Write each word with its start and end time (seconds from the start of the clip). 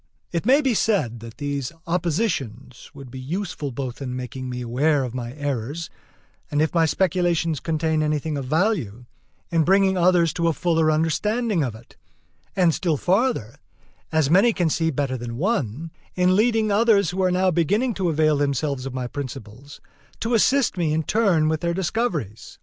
It 0.31 0.47
may 0.47 0.61
be 0.61 0.73
said, 0.73 1.19
that 1.19 1.37
these 1.37 1.71
oppositions 1.85 2.89
would 2.95 3.11
be 3.11 3.19
useful 3.19 3.69
both 3.71 4.01
in 4.01 4.15
making 4.15 4.49
me 4.49 4.61
aware 4.61 5.03
of 5.03 5.13
my 5.13 5.33
errors, 5.35 5.91
and, 6.49 6.59
if 6.59 6.73
my 6.73 6.87
speculations 6.87 7.59
contain 7.59 8.01
anything 8.01 8.35
of 8.35 8.45
value, 8.45 9.05
in 9.51 9.63
bringing 9.63 9.97
others 9.99 10.33
to 10.33 10.47
a 10.47 10.53
fuller 10.53 10.89
understanding 10.89 11.63
of 11.63 11.75
it; 11.75 11.97
and 12.55 12.73
still 12.73 12.97
farther, 12.97 13.59
as 14.11 14.27
many 14.27 14.53
can 14.53 14.71
see 14.71 14.89
better 14.89 15.17
than 15.17 15.37
one, 15.37 15.91
in 16.15 16.35
leading 16.35 16.71
others 16.71 17.11
who 17.11 17.21
are 17.21 17.29
now 17.29 17.51
beginning 17.51 17.93
to 17.93 18.09
avail 18.09 18.37
themselves 18.37 18.87
of 18.87 18.95
my 18.95 19.05
principles, 19.05 19.81
to 20.19 20.33
assist 20.33 20.77
me 20.79 20.93
in 20.93 21.03
turn 21.03 21.47
with 21.47 21.61
their 21.61 21.75
discoveries. 21.75 22.57